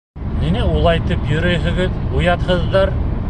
[0.43, 2.97] Ниңә улайтып йөрөйһөгөҙ, оятһыҙҙар?